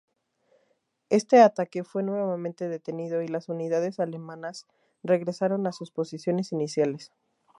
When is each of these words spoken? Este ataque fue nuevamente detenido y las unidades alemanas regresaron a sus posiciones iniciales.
Este 1.11 1.41
ataque 1.41 1.83
fue 1.83 2.01
nuevamente 2.01 2.67
detenido 2.67 3.21
y 3.21 3.27
las 3.27 3.49
unidades 3.49 3.99
alemanas 3.99 4.65
regresaron 5.03 5.67
a 5.67 5.71
sus 5.73 5.91
posiciones 5.91 6.51
iniciales. 6.51 7.11